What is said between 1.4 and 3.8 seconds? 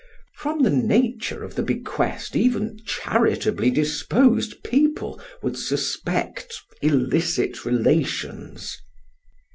of the bequest even charitably